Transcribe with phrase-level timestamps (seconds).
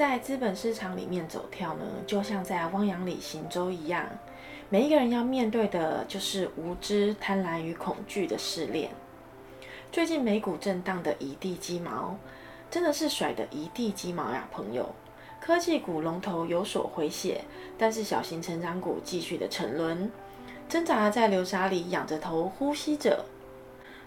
[0.00, 4.06] 在资本市场里面走跳呢，就像在汪洋里行舟一样，
[4.70, 8.88] 每一个人要面对的就是无知、贪婪与恐惧的试炼。
[9.92, 12.16] 最近美股震荡的一地鸡毛，
[12.70, 14.88] 真的是甩得一地鸡毛呀，朋友！
[15.38, 17.44] 科技股龙头有所回血，
[17.76, 20.10] 但是小型成长股继续的沉沦，
[20.66, 23.26] 挣扎在流沙里，仰着头呼吸着。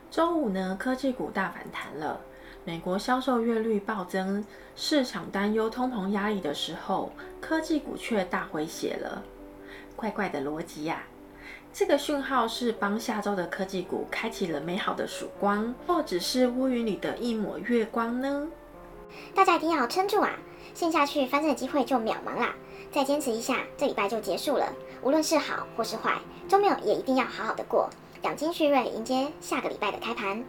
[0.09, 2.19] 周五呢，科技股大反弹了。
[2.65, 7.11] 美国销售月率暴增，市场担忧通膨压力的时候，
[7.41, 9.21] 科技股却大回血了。
[9.97, 11.03] 怪怪的逻辑呀！
[11.73, 18.47] 这个讯号是帮下周的科技股开启了美好的曙光，或只是乌云里的一抹月光呢？
[19.35, 20.31] 大家一定要撑住啊！
[20.73, 22.55] 陷下去翻身的机会就渺茫啦！
[22.93, 24.71] 再坚持一下，这礼拜就结束了。
[25.01, 26.17] 无论是好或是坏，
[26.47, 27.89] 周末也一定要好好的过，
[28.21, 30.41] 养精蓄锐，迎接下个礼拜的开盘。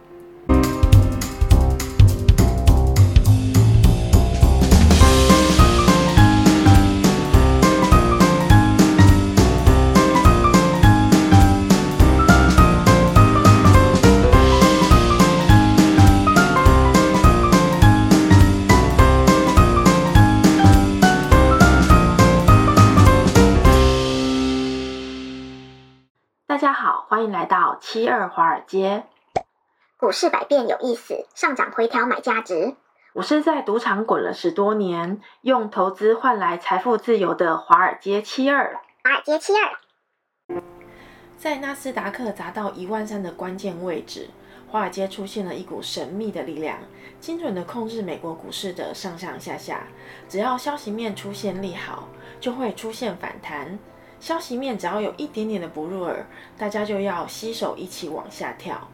[27.25, 29.03] 迎来到七二华尔街。
[29.97, 32.75] 股市百变有意思，上涨回调买价值。
[33.13, 38.79] 我是在赌场滚了十多年，用投资换来财富自由的华尔街七二。
[39.03, 40.61] 华尔街七二，
[41.37, 44.29] 在纳斯达克砸到一万三的关键位置，
[44.67, 46.77] 华尔街出现了一股神秘的力量，
[47.19, 49.87] 精准的控制美国股市的上上下下。
[50.27, 52.07] 只要消息面出现利好，
[52.39, 53.79] 就会出现反弹。
[54.25, 56.25] 消息面只要有一点点的不入耳，
[56.57, 58.89] 大家就要携手一起往下跳。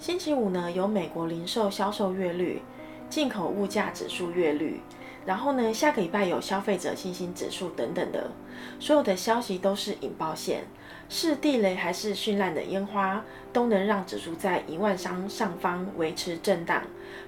[0.00, 2.60] 星期五呢，有美国零售销售月率、
[3.08, 4.80] 进口物价指数月率，
[5.24, 8.32] 然后呢，下个礼拜有消费者信心指数等等的，
[8.80, 10.64] 所有的消息都是引爆线，
[11.08, 16.82] 是地雷还是绚烂的烟花，都能让指数在一万三上方维持震荡。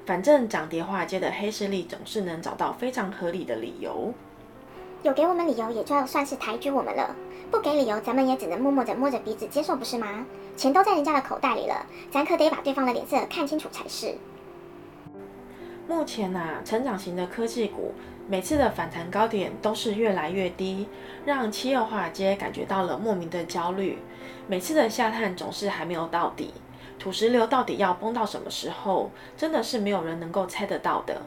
[0.05, 4.13] 反正涨跌华尔街的黑势力总是能找到非常合理的理由。
[5.03, 7.13] 有给我们理由，也就算是抬举我们了；
[7.51, 10.25] 不给理由，咱们也只能默默的摸着鼻子接受，不是吗？
[10.57, 14.15] 钱都在人家的口袋里了，咱可得把对方的脸色看清楚才是。
[15.89, 17.93] 目前啊，成长型的科技股
[18.29, 20.87] 每次的反弹高点都是越来越低，
[21.25, 23.99] 让七二华尔街感觉到了莫名的焦虑。
[24.47, 26.55] 每次的下探总是还没有到底，
[27.01, 31.21] 土石流到底要崩到什么时候，真的是没有人能够猜得到的。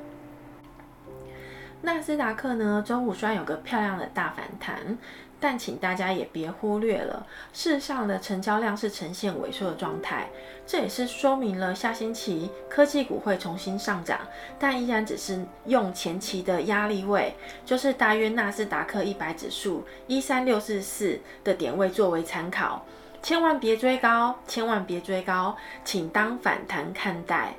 [1.82, 4.98] 纳斯达克呢，周五虽然有个漂亮的大反弹，
[5.40, 10.28] 但请大家也别忽略了，事实上的成交量是呈现萎缩的状态。
[10.66, 14.20] 这也是说明了下星期科技股会重新上涨，
[14.58, 22.84] 但依然只是用前期的压力位，就是大约纳斯达克一百指数一三六四四的点位作为参考，
[23.22, 27.54] 千万别追高，千万别追高，请当反弹看待。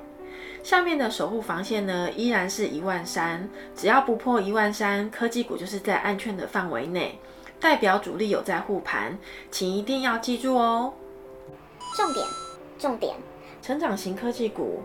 [0.67, 7.17] 下面的守护防线呢，依然是一万三，只要不破一万三，科技股就是在安全的范围内，
[7.57, 9.17] 代表主力有在护盘，
[9.49, 10.91] 请一定要记住哦。
[11.95, 12.27] 重点，
[12.77, 13.15] 重点，
[13.61, 14.81] 成长型科技股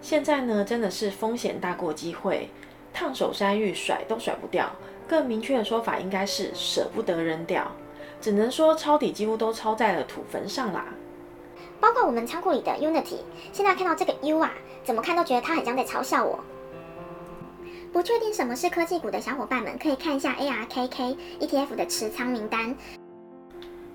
[0.00, 2.48] 现在呢，真的是风险大过机会，
[2.94, 4.74] 烫手山芋甩都甩不掉，
[5.06, 7.70] 更明确的说法应该是舍不得扔掉，
[8.18, 10.86] 只能说抄底几乎都抄在了土坟上啦。
[11.82, 13.16] 包括我们仓库里的 Unity，
[13.52, 14.52] 现在看到这个 U 啊，
[14.84, 16.38] 怎么看都觉得它很像在嘲笑我。
[17.92, 22.76] 不确定什么是科技股的小伙伴们，可以看一下 ARKK ETF 的持仓名单。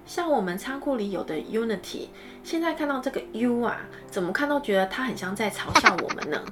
[0.05, 2.09] 像我们仓库里有的 Unity，
[2.43, 3.77] 现在看到这个 U 啊，
[4.11, 6.43] 怎么看都觉得它很像在嘲笑我们呢。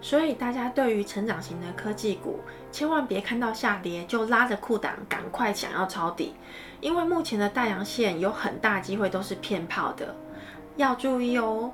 [0.00, 2.40] 所以大家对于成长型的科技股，
[2.72, 6.34] 千万别看到下跌就拉着裤裆赶快想要抄底，
[6.80, 10.14] 因为目前的大阳线有很大机会都是骗炮的。
[10.76, 11.72] 要注意哦。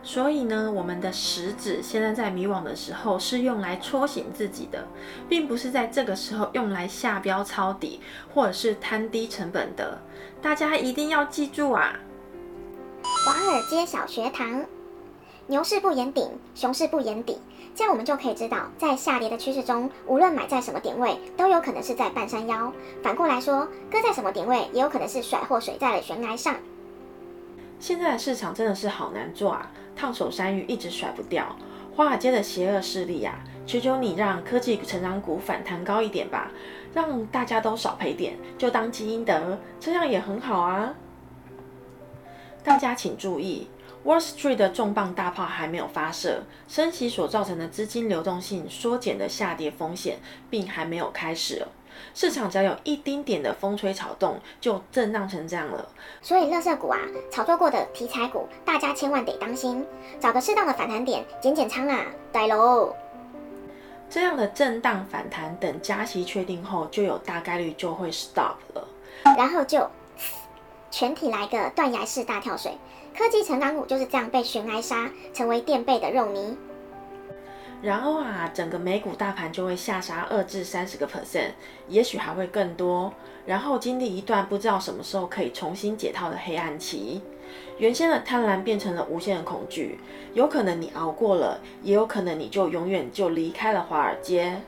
[0.00, 4.86] 所以呢，我们的食指现在在迷惘的时候，是用来戳醒自己的，
[5.28, 8.00] 并不是在这个时候用来下标抄底
[8.32, 9.98] 或者是贪低成本的。
[10.40, 11.98] 大家一定要记住啊！
[13.26, 14.64] 华尔街小学堂，
[15.48, 17.38] 牛市不言顶，熊市不言底，
[17.74, 22.72] 这样我们就可以知道，在下跌的趋势中，无论买在什么点位，都有可能是在半山腰；
[23.02, 26.54] 反过来说，搁在什么点位，也有可能是甩货水在了悬崖上。
[27.80, 31.56] 现在的市场真的是好难做啊，烫手山芋一直甩不掉。
[31.94, 36.50] 华尔街的邪恶势力呀、啊，求求你让科技成长股反弹高一点吧，
[36.94, 40.94] 让大家都少赔点，就当积阴德，这样也很好啊。
[42.62, 43.68] 大家请注意
[44.04, 50.18] ，Wall Street 的重磅大炮还没有发射，升息所造成的资金流动性缩减的下跌风险，
[50.50, 51.66] 并还没有开始。
[52.14, 55.88] 市场只要有一丁点的风吹草动，就震荡成这样了。
[56.20, 56.98] 所以，垃圾股啊，
[57.30, 59.84] 炒作过的题材股，大家千万得当心，
[60.18, 62.94] 找个适当的反弹点减减仓啊，对喽。
[64.10, 68.88] 这样的震荡反弹，等加息确定后，就有大概率就会 stop 了，
[69.36, 69.86] 然后就
[70.90, 72.72] 全体来个断崖式大跳水。
[73.16, 76.56] 科技成长股就是这样被寻挨杀，成为垫背的肉泥。
[77.80, 81.50] 然后啊，整个美股大盘就会下杀二至三十个 percent，
[81.88, 83.12] 也许还会更多。
[83.46, 87.22] 然后经历一段不知道什么时候可以重新解套的黑暗期。
[87.78, 89.98] 原先的贪婪变成了无限的恐惧，
[90.34, 94.60] 有可能你熬过了，也有可能你就永远就离开了华尔街。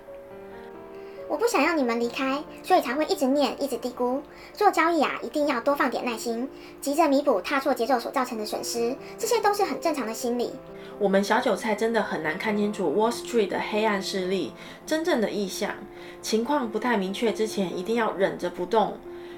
[1.30, 4.20] 我不想要你们离开，所以才会一直念，一直嘀咕。
[4.52, 6.50] 做交易啊，一定要多放点耐心，
[6.80, 10.50] 急着弥补踏错节奏所造成的损失，这些都是很正常的心理。
[10.98, 14.52] 我们小韭菜真的很难看清楚 Wall Street 的黑暗势力
[14.84, 15.72] 真正的意向，
[16.20, 18.94] 情况不太明确之前，一定要忍着不动，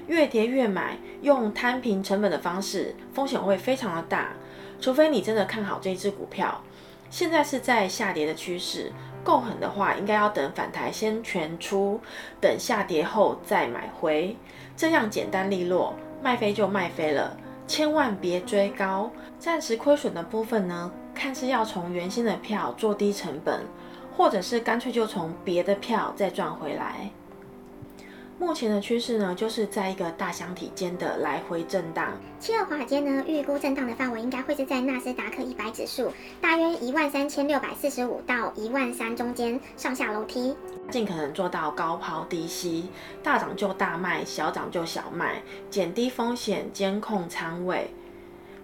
[0.07, 4.33] 越跌越买，用摊平成本的方式，风险会非常的大，
[4.81, 6.63] 除非你真的看好这只股票。
[7.11, 8.91] 现在是在下跌的趋势，
[9.23, 11.99] 够狠的话，应该要等反弹先全出，
[12.41, 14.35] 等下跌后再买回，
[14.75, 19.09] 这样简单利落，卖飞就卖飞了，千万别追高。
[19.39, 23.61] 暂时亏损的部分呢，看是要从原先的票做低成本，
[24.15, 27.09] 或者是干脆就从别的票再赚回来。
[28.43, 32.11] 目前的趋势呢，就是在一个大箱体间的来回震荡。
[32.41, 36.11] 七二华尔街呢，预估震荡的范围应该会是在纳斯达克一百指数
[36.41, 40.53] 大约一万三千六百四十五到一万三中间上下楼梯，
[40.91, 42.89] 尽可能做到高抛低吸，
[43.23, 47.89] 大涨就大卖，小涨就小卖，减低风险，监控仓位。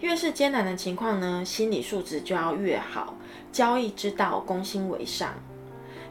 [0.02, 3.16] 越是艰难的情况呢，心理素质就要越好。
[3.54, 5.30] 交易之道，攻心为上。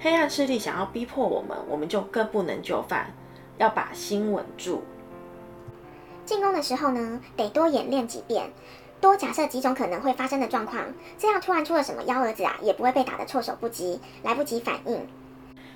[0.01, 3.13] 黑暗势力想要逼迫我们，我们就更不能就范。
[3.59, 4.83] 要把心稳住。
[6.25, 8.51] 进攻的时候呢，得多演练几遍，
[9.01, 10.85] 多假设几种可能会发生的状况，
[11.17, 15.07] 这样突然出了什么幺蛾子啊，也不会被打得措手不及，来不及反应。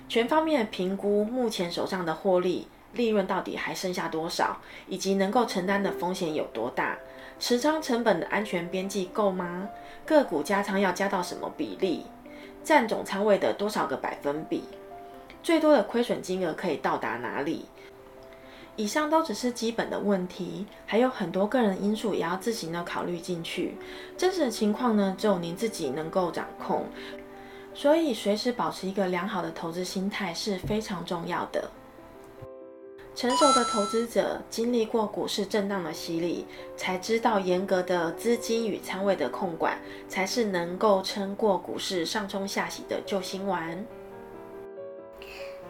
[0.07, 4.57] 全方面评估目前手上的获利、利润到底还剩下多少，
[4.87, 6.97] 以及能够承担的风险有多大，
[7.39, 9.69] 持仓成本的安全边际够吗？
[10.05, 12.05] 个股加仓要加到什么比例？
[12.63, 14.63] 占总仓位的多少个百分比？
[15.43, 17.65] 最多的亏损金额可以到达哪里？
[18.75, 23.75] 以上都只是基本的问题，还有很多个人因素也要自行的考虑进去。
[24.17, 26.87] 真实的情况呢，只有您自己能够掌控。
[27.75, 31.69] 所以，随时保持一个良好的投资心态是非常重要的。
[33.13, 43.85] 成熟的投资者经历过股市震荡的洗礼，才知道严格的资金与仓位的控管，才是能够撑过股市上冲下洗的救心丸。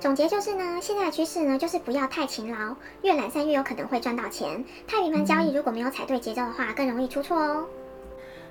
[0.03, 4.65] 总结就是呢，现在的趋势呢，就是不要太勤劳，越懒散越有可能会赚到钱。
[4.85, 7.65] 太频繁交易，如果没有踩对节奏的话，更容易出错哦。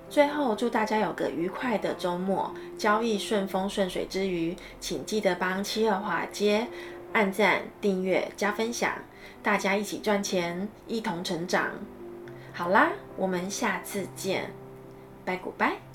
[0.09, 6.67] 最后，祝大家有个愉快的周末，交易顺风顺水之余，请记得帮七二华尔街
[7.13, 8.91] 按赞、订阅、加分享，
[9.43, 11.69] 大家一起赚钱，一同成长。
[12.55, 14.51] 好啦，我们下次见，
[15.23, 15.92] 拜古拜。